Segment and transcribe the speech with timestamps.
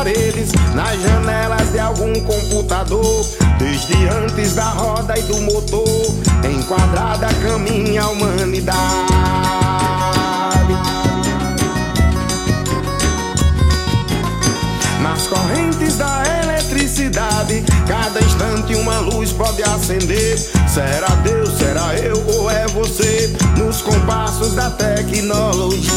[0.00, 3.26] paredes, nas janelas de algum computador.
[3.58, 6.14] Desde antes da roda e do motor,
[6.48, 8.80] enquadrada caminha a humanidade.
[15.02, 20.38] Nas correntes da eletricidade, cada instante uma luz pode acender.
[20.66, 23.28] Será Deus, será eu ou é você?
[23.58, 25.90] Nos compassos da tecnologia.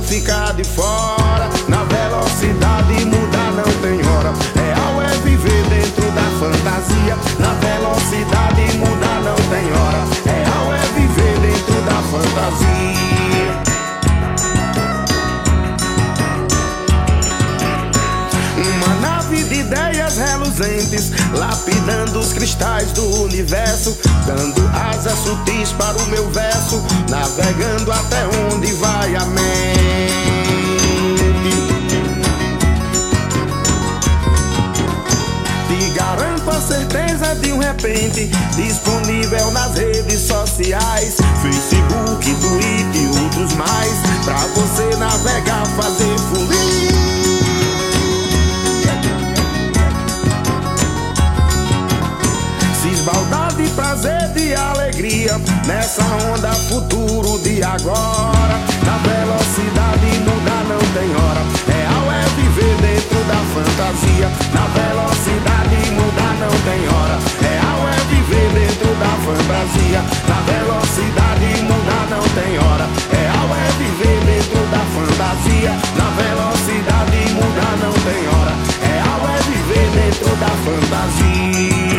[0.00, 1.50] Não ficar de fora.
[1.68, 4.32] Na velocidade mudar não tem hora.
[4.54, 7.16] Real é viver dentro da fantasia.
[7.38, 10.02] Na velocidade mudar não tem hora.
[10.24, 12.90] Real é viver dentro da fantasia.
[18.56, 26.06] Uma nave de ideias reluzentes, lapidando os cristais do universo, dando asas sutis para o
[26.06, 28.26] meu verso, navegando até
[37.80, 46.90] repente, disponível nas redes sociais, Facebook, Twitter e outros mais, pra você navegar, fazer folia.
[52.82, 58.60] Se esbaldar de prazer, de alegria Nessa onda futuro de agora.
[58.84, 61.69] Na velocidade mudar não tem hora
[69.60, 70.02] fantasia.
[70.28, 72.88] Na velocidade não dá, não tem hora.
[73.12, 75.72] é é viver dentro da fantasia.
[75.96, 78.54] Na velocidade mudar não tem hora.
[78.82, 81.89] é é viver dentro da fantasia.